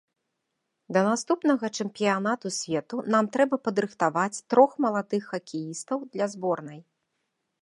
[0.95, 6.79] Да наступнага чэмпіянату свету нам трэба падрыхтаваць трох маладых хакеістаў для зборнай.